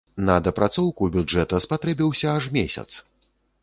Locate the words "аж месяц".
2.35-2.89